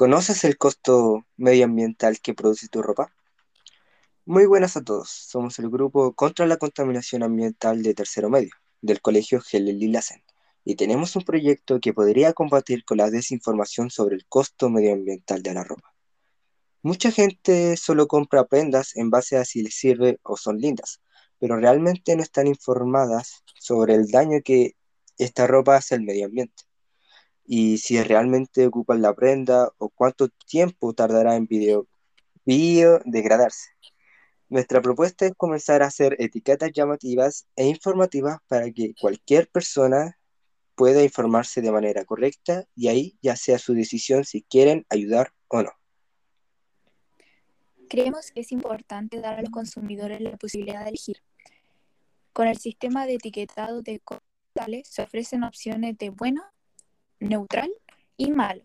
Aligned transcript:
¿Conoces 0.00 0.44
el 0.44 0.56
costo 0.56 1.26
medioambiental 1.36 2.20
que 2.22 2.32
produce 2.32 2.68
tu 2.68 2.80
ropa? 2.80 3.12
Muy 4.24 4.46
buenas 4.46 4.74
a 4.78 4.82
todos. 4.82 5.10
Somos 5.10 5.58
el 5.58 5.68
grupo 5.68 6.14
contra 6.14 6.46
la 6.46 6.56
contaminación 6.56 7.22
ambiental 7.22 7.82
de 7.82 7.92
tercero 7.92 8.30
medio 8.30 8.48
del 8.80 9.02
Colegio 9.02 9.42
Geleli 9.42 9.88
Lassen 9.88 10.24
y 10.64 10.76
tenemos 10.76 11.16
un 11.16 11.22
proyecto 11.24 11.80
que 11.80 11.92
podría 11.92 12.32
combatir 12.32 12.82
con 12.86 12.96
la 12.96 13.10
desinformación 13.10 13.90
sobre 13.90 14.16
el 14.16 14.24
costo 14.26 14.70
medioambiental 14.70 15.42
de 15.42 15.52
la 15.52 15.64
ropa. 15.64 15.94
Mucha 16.80 17.10
gente 17.10 17.76
solo 17.76 18.08
compra 18.08 18.46
prendas 18.46 18.96
en 18.96 19.10
base 19.10 19.36
a 19.36 19.44
si 19.44 19.62
les 19.62 19.74
sirve 19.74 20.18
o 20.22 20.38
son 20.38 20.56
lindas, 20.60 21.02
pero 21.38 21.58
realmente 21.58 22.16
no 22.16 22.22
están 22.22 22.46
informadas 22.46 23.44
sobre 23.58 23.96
el 23.96 24.10
daño 24.10 24.38
que 24.42 24.76
esta 25.18 25.46
ropa 25.46 25.76
hace 25.76 25.94
al 25.94 26.00
medio 26.00 26.24
ambiente 26.24 26.69
y 27.52 27.78
si 27.78 28.00
realmente 28.00 28.64
ocupan 28.64 29.02
la 29.02 29.12
prenda 29.12 29.72
o 29.78 29.88
cuánto 29.88 30.28
tiempo 30.28 30.94
tardará 30.94 31.34
en 31.34 31.48
video, 31.48 31.88
biodegradarse. 32.44 33.70
Nuestra 34.48 34.80
propuesta 34.80 35.26
es 35.26 35.32
comenzar 35.36 35.82
a 35.82 35.86
hacer 35.86 36.14
etiquetas 36.20 36.70
llamativas 36.70 37.48
e 37.56 37.66
informativas 37.66 38.38
para 38.46 38.70
que 38.70 38.94
cualquier 38.94 39.48
persona 39.48 40.16
pueda 40.76 41.02
informarse 41.02 41.60
de 41.60 41.72
manera 41.72 42.04
correcta 42.04 42.66
y 42.76 42.86
ahí 42.86 43.18
ya 43.20 43.34
sea 43.34 43.58
su 43.58 43.74
decisión 43.74 44.24
si 44.24 44.42
quieren 44.42 44.86
ayudar 44.88 45.32
o 45.48 45.64
no. 45.64 45.72
Creemos 47.88 48.30
que 48.30 48.42
es 48.42 48.52
importante 48.52 49.20
dar 49.20 49.40
a 49.40 49.42
los 49.42 49.50
consumidores 49.50 50.20
la 50.20 50.36
posibilidad 50.36 50.84
de 50.84 50.90
elegir. 50.90 51.20
Con 52.32 52.46
el 52.46 52.58
sistema 52.58 53.06
de 53.06 53.14
etiquetado 53.14 53.82
de 53.82 54.00
se 54.84 55.02
ofrecen 55.02 55.42
opciones 55.42 55.98
de 55.98 56.10
bueno, 56.10 56.44
neutral 57.20 57.70
y 58.16 58.30
malo, 58.32 58.64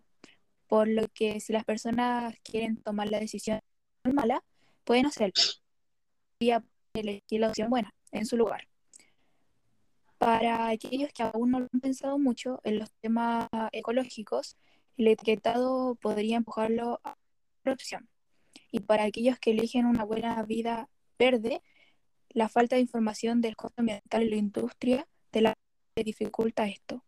por 0.68 0.88
lo 0.88 1.08
que 1.10 1.40
si 1.40 1.54
las 1.54 1.64
personas 1.66 2.36
quieren 2.44 2.82
tomar 2.82 3.10
la 3.12 3.20
decisión 3.20 3.60
mala, 4.04 4.44
pueden 4.84 5.06
hacerlo 5.06 5.34
y 6.40 6.52
elegir 6.94 7.42
la 7.42 7.50
opción 7.50 7.70
buena 7.70 7.94
en 8.12 8.26
su 8.26 8.38
lugar. 8.38 8.68
Para 10.18 10.70
aquellos 10.70 11.12
que 11.14 11.24
aún 11.24 11.52
no 11.52 11.60
lo 11.60 11.68
han 11.72 11.82
pensado 11.82 12.18
mucho 12.18 12.60
en 12.64 12.80
los 12.80 12.92
temas 13.02 13.48
ecológicos, 13.72 14.58
el 14.98 15.08
etiquetado 15.10 15.96
podría 15.96 16.38
empujarlo 16.38 17.00
a 17.04 17.16
la 17.64 17.74
opción. 17.74 18.10
Y 18.72 18.80
para 18.80 19.04
aquellos 19.04 19.38
que 19.40 19.52
eligen 19.52 19.86
una 19.86 20.04
buena 20.06 20.42
vida 20.44 20.90
verde, 21.20 21.62
la 22.30 22.50
falta 22.50 22.76
de 22.76 22.82
información 22.82 23.42
del 23.42 23.56
costo 23.56 23.82
ambiental 23.82 24.24
y 24.24 24.30
la 24.30 24.36
industria 24.36 25.08
de 25.32 25.42
la 25.42 25.54
dificulta 25.96 26.68
esto. 26.68 27.05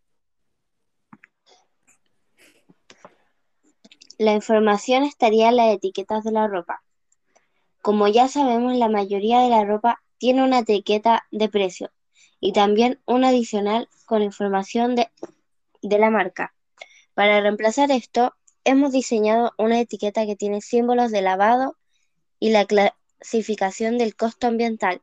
La 4.18 4.34
información 4.34 5.04
estaría 5.04 5.50
en 5.50 5.58
las 5.58 5.76
etiquetas 5.76 6.24
de 6.24 6.32
la 6.32 6.48
ropa. 6.48 6.82
Como 7.84 8.08
ya 8.08 8.28
sabemos, 8.28 8.76
la 8.76 8.90
mayoría 8.90 9.42
de 9.42 9.50
la 9.50 9.64
ropa 9.64 10.02
tiene 10.18 10.44
una 10.44 10.60
etiqueta 10.60 11.28
de 11.32 11.50
precio 11.50 11.92
y 12.40 12.52
también 12.52 13.00
una 13.06 13.30
adicional 13.30 13.88
con 14.08 14.24
información 14.24 14.96
de, 14.96 15.12
de 15.84 16.00
la 16.00 16.10
marca. 16.10 16.56
Para 17.14 17.42
reemplazar 17.42 17.92
esto, 17.92 18.34
hemos 18.64 18.92
diseñado 18.92 19.54
una 19.60 19.80
etiqueta 19.80 20.26
que 20.26 20.36
tiene 20.36 20.62
símbolos 20.62 21.12
de 21.12 21.22
lavado 21.22 21.78
y 22.40 22.50
la 22.50 22.66
clasificación 22.66 24.00
del 24.00 24.16
costo 24.16 24.48
ambiental. 24.48 25.02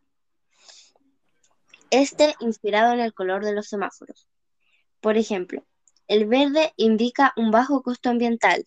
Este 1.90 2.34
inspirado 2.40 2.92
en 2.92 3.00
el 3.00 3.14
color 3.14 3.44
de 3.44 3.52
los 3.52 3.68
semáforos. 3.68 4.28
Por 5.00 5.16
ejemplo, 5.16 5.64
el 6.08 6.26
verde 6.26 6.72
indica 6.76 7.32
un 7.36 7.52
bajo 7.52 7.82
costo 7.82 8.10
ambiental, 8.10 8.64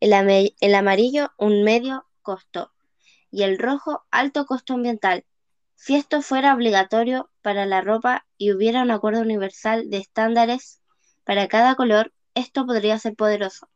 el, 0.00 0.74
amarillo 0.74 1.32
un 1.38 1.64
medio 1.64 2.06
costo 2.22 2.72
y 3.30 3.42
el 3.42 3.58
rojo 3.58 4.04
alto 4.10 4.46
costo 4.46 4.74
ambiental. 4.74 5.24
Si 5.74 5.94
esto 5.94 6.22
fuera 6.22 6.54
obligatorio 6.54 7.30
para 7.42 7.66
la 7.66 7.80
ropa 7.80 8.26
y 8.36 8.52
hubiera 8.52 8.82
un 8.82 8.90
acuerdo 8.90 9.20
universal 9.20 9.90
de 9.90 9.98
estándares 9.98 10.80
para 11.24 11.48
cada 11.48 11.74
color, 11.74 12.12
esto 12.34 12.66
podría 12.66 12.98
ser 12.98 13.14
poderoso, 13.14 13.68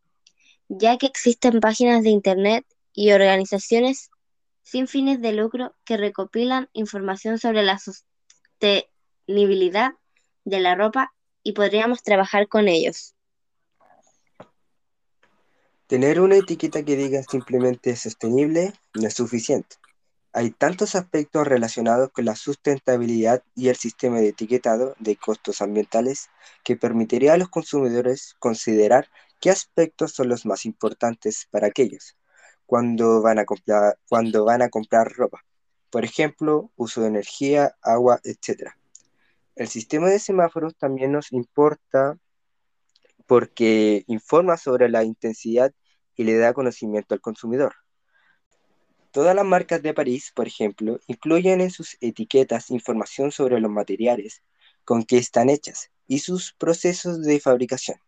ya 0.68 0.98
que 0.98 1.06
existen 1.06 1.60
páginas 1.60 2.02
de 2.02 2.10
Internet 2.10 2.66
y 2.92 3.12
organizaciones 3.12 4.10
sin 4.62 4.88
fines 4.88 5.20
de 5.20 5.32
lucro 5.32 5.74
que 5.84 5.96
recopilan 5.96 6.68
información 6.72 7.38
sobre 7.38 7.62
la 7.62 7.78
sostenibilidad 7.78 9.92
de 10.44 10.60
la 10.60 10.74
ropa 10.74 11.14
y 11.42 11.52
podríamos 11.52 12.02
trabajar 12.02 12.48
con 12.48 12.68
ellos. 12.68 13.14
Tener 15.92 16.22
una 16.22 16.36
etiqueta 16.36 16.82
que 16.82 16.96
diga 16.96 17.22
simplemente 17.22 17.94
sostenible 17.96 18.72
no 18.94 19.06
es 19.06 19.12
suficiente. 19.12 19.76
Hay 20.32 20.50
tantos 20.50 20.94
aspectos 20.94 21.46
relacionados 21.46 22.08
con 22.12 22.24
la 22.24 22.34
sustentabilidad 22.34 23.42
y 23.54 23.68
el 23.68 23.76
sistema 23.76 24.18
de 24.18 24.28
etiquetado 24.28 24.94
de 25.00 25.16
costos 25.16 25.60
ambientales 25.60 26.30
que 26.64 26.78
permitiría 26.78 27.34
a 27.34 27.36
los 27.36 27.50
consumidores 27.50 28.34
considerar 28.38 29.10
qué 29.38 29.50
aspectos 29.50 30.12
son 30.12 30.30
los 30.30 30.46
más 30.46 30.64
importantes 30.64 31.46
para 31.50 31.66
aquellos 31.66 32.16
cuando 32.64 33.20
van 33.20 33.38
a 33.38 33.44
comprar, 33.44 33.98
cuando 34.08 34.46
van 34.46 34.62
a 34.62 34.70
comprar 34.70 35.12
ropa. 35.12 35.44
Por 35.90 36.06
ejemplo, 36.06 36.70
uso 36.74 37.02
de 37.02 37.08
energía, 37.08 37.76
agua, 37.82 38.18
etc. 38.24 38.70
El 39.56 39.68
sistema 39.68 40.08
de 40.08 40.20
semáforos 40.20 40.74
también 40.74 41.12
nos 41.12 41.32
importa 41.32 42.16
porque 43.26 44.04
informa 44.06 44.56
sobre 44.56 44.88
la 44.88 45.04
intensidad 45.04 45.74
y 46.16 46.24
le 46.24 46.36
da 46.36 46.52
conocimiento 46.52 47.14
al 47.14 47.20
consumidor. 47.20 47.74
Todas 49.12 49.34
las 49.34 49.44
marcas 49.44 49.82
de 49.82 49.92
París, 49.92 50.32
por 50.34 50.46
ejemplo, 50.46 50.98
incluyen 51.06 51.60
en 51.60 51.70
sus 51.70 51.98
etiquetas 52.00 52.70
información 52.70 53.30
sobre 53.30 53.60
los 53.60 53.70
materiales 53.70 54.42
con 54.84 55.04
que 55.04 55.18
están 55.18 55.50
hechas 55.50 55.90
y 56.06 56.20
sus 56.20 56.54
procesos 56.54 57.22
de 57.22 57.38
fabricación. 57.38 57.98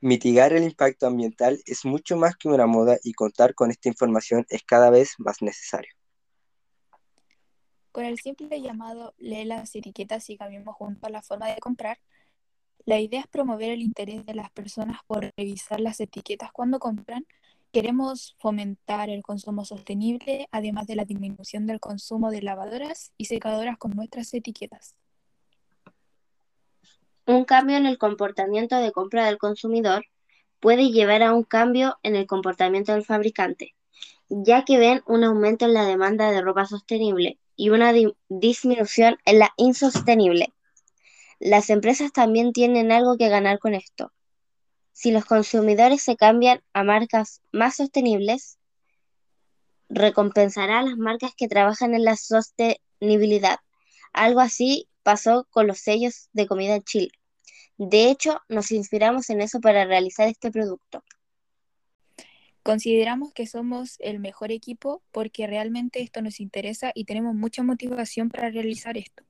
Mitigar 0.00 0.52
el 0.52 0.64
impacto 0.64 1.06
ambiental 1.06 1.60
es 1.66 1.84
mucho 1.84 2.16
más 2.16 2.36
que 2.36 2.48
una 2.48 2.66
moda 2.66 2.98
y 3.02 3.14
contar 3.14 3.54
con 3.54 3.70
esta 3.70 3.88
información 3.88 4.46
es 4.48 4.62
cada 4.62 4.90
vez 4.90 5.14
más 5.18 5.42
necesario. 5.42 5.92
Con 7.90 8.04
el 8.04 8.18
simple 8.18 8.60
llamado 8.60 9.14
lee 9.18 9.44
las 9.44 9.74
etiquetas 9.74 10.30
y 10.30 10.36
cambiemos 10.36 10.76
junto 10.76 11.06
a 11.06 11.10
la 11.10 11.22
forma 11.22 11.48
de 11.48 11.58
comprar, 11.58 11.98
la 12.88 12.98
idea 13.00 13.20
es 13.20 13.26
promover 13.26 13.68
el 13.68 13.82
interés 13.82 14.24
de 14.24 14.34
las 14.34 14.50
personas 14.50 15.00
por 15.06 15.30
revisar 15.36 15.78
las 15.78 16.00
etiquetas 16.00 16.50
cuando 16.52 16.78
compran. 16.78 17.26
Queremos 17.70 18.34
fomentar 18.38 19.10
el 19.10 19.22
consumo 19.22 19.66
sostenible, 19.66 20.48
además 20.52 20.86
de 20.86 20.96
la 20.96 21.04
disminución 21.04 21.66
del 21.66 21.80
consumo 21.80 22.30
de 22.30 22.40
lavadoras 22.40 23.12
y 23.18 23.26
secadoras 23.26 23.76
con 23.76 23.90
nuestras 23.90 24.32
etiquetas. 24.32 24.96
Un 27.26 27.44
cambio 27.44 27.76
en 27.76 27.84
el 27.84 27.98
comportamiento 27.98 28.76
de 28.76 28.90
compra 28.90 29.26
del 29.26 29.36
consumidor 29.36 30.06
puede 30.58 30.88
llevar 30.88 31.22
a 31.22 31.34
un 31.34 31.42
cambio 31.42 31.98
en 32.02 32.16
el 32.16 32.26
comportamiento 32.26 32.92
del 32.92 33.04
fabricante, 33.04 33.74
ya 34.30 34.64
que 34.64 34.78
ven 34.78 35.02
un 35.06 35.24
aumento 35.24 35.66
en 35.66 35.74
la 35.74 35.84
demanda 35.84 36.30
de 36.30 36.40
ropa 36.40 36.64
sostenible 36.64 37.38
y 37.54 37.68
una 37.68 37.92
disminución 38.30 39.18
en 39.26 39.40
la 39.40 39.52
insostenible. 39.58 40.54
Las 41.40 41.70
empresas 41.70 42.12
también 42.12 42.52
tienen 42.52 42.90
algo 42.90 43.16
que 43.16 43.28
ganar 43.28 43.60
con 43.60 43.74
esto. 43.74 44.12
Si 44.92 45.12
los 45.12 45.24
consumidores 45.24 46.02
se 46.02 46.16
cambian 46.16 46.60
a 46.72 46.82
marcas 46.82 47.40
más 47.52 47.76
sostenibles, 47.76 48.58
recompensará 49.88 50.80
a 50.80 50.82
las 50.82 50.96
marcas 50.96 51.32
que 51.36 51.46
trabajan 51.46 51.94
en 51.94 52.02
la 52.02 52.16
sostenibilidad. 52.16 53.58
Algo 54.12 54.40
así 54.40 54.88
pasó 55.04 55.46
con 55.50 55.68
los 55.68 55.78
sellos 55.78 56.28
de 56.32 56.48
comida 56.48 56.74
en 56.74 56.82
Chile. 56.82 57.10
De 57.76 58.10
hecho, 58.10 58.40
nos 58.48 58.72
inspiramos 58.72 59.30
en 59.30 59.40
eso 59.40 59.60
para 59.60 59.84
realizar 59.84 60.26
este 60.26 60.50
producto. 60.50 61.04
Consideramos 62.64 63.32
que 63.32 63.46
somos 63.46 63.94
el 64.00 64.18
mejor 64.18 64.50
equipo 64.50 65.04
porque 65.12 65.46
realmente 65.46 66.02
esto 66.02 66.20
nos 66.20 66.40
interesa 66.40 66.90
y 66.92 67.04
tenemos 67.04 67.36
mucha 67.36 67.62
motivación 67.62 68.28
para 68.28 68.50
realizar 68.50 68.98
esto 68.98 69.27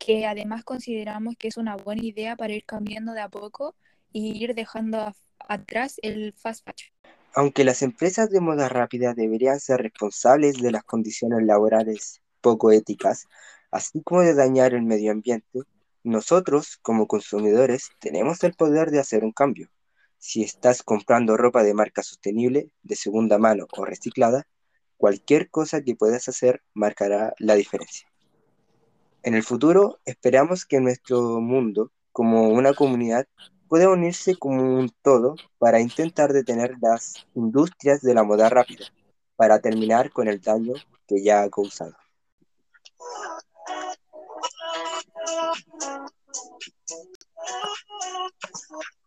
que 0.00 0.26
además 0.26 0.64
consideramos 0.64 1.36
que 1.38 1.48
es 1.48 1.58
una 1.58 1.76
buena 1.76 2.02
idea 2.02 2.34
para 2.34 2.54
ir 2.54 2.64
cambiando 2.64 3.12
de 3.12 3.20
a 3.20 3.28
poco 3.28 3.76
y 4.12 4.42
ir 4.42 4.54
dejando 4.54 5.14
atrás 5.46 5.96
el 6.02 6.32
fast 6.32 6.64
fashion. 6.64 6.90
Aunque 7.34 7.64
las 7.64 7.82
empresas 7.82 8.30
de 8.30 8.40
moda 8.40 8.68
rápida 8.68 9.14
deberían 9.14 9.60
ser 9.60 9.82
responsables 9.82 10.60
de 10.60 10.72
las 10.72 10.82
condiciones 10.84 11.44
laborales 11.44 12.22
poco 12.40 12.72
éticas, 12.72 13.28
así 13.70 14.02
como 14.02 14.22
de 14.22 14.34
dañar 14.34 14.72
el 14.74 14.82
medio 14.82 15.12
ambiente, 15.12 15.60
nosotros 16.02 16.78
como 16.80 17.06
consumidores 17.06 17.90
tenemos 18.00 18.42
el 18.42 18.54
poder 18.54 18.90
de 18.90 19.00
hacer 19.00 19.22
un 19.22 19.32
cambio. 19.32 19.68
Si 20.16 20.42
estás 20.42 20.82
comprando 20.82 21.36
ropa 21.36 21.62
de 21.62 21.74
marca 21.74 22.02
sostenible, 22.02 22.70
de 22.82 22.96
segunda 22.96 23.38
mano 23.38 23.66
o 23.76 23.84
reciclada, 23.84 24.48
cualquier 24.96 25.50
cosa 25.50 25.82
que 25.82 25.94
puedas 25.94 26.26
hacer 26.28 26.62
marcará 26.72 27.34
la 27.38 27.54
diferencia. 27.54 28.09
En 29.22 29.34
el 29.34 29.42
futuro, 29.42 29.98
esperamos 30.06 30.64
que 30.64 30.80
nuestro 30.80 31.40
mundo, 31.40 31.92
como 32.10 32.48
una 32.48 32.72
comunidad, 32.72 33.26
pueda 33.68 33.90
unirse 33.90 34.36
como 34.36 34.62
un 34.62 34.90
todo 35.02 35.36
para 35.58 35.80
intentar 35.80 36.32
detener 36.32 36.76
las 36.80 37.26
industrias 37.34 38.00
de 38.00 38.14
la 38.14 38.22
moda 38.22 38.48
rápida, 38.48 38.86
para 39.36 39.60
terminar 39.60 40.10
con 40.10 40.26
el 40.26 40.40
daño 40.40 40.72
que 41.06 41.22
ya 41.22 41.42
ha 41.42 41.50
causado. 41.50 41.94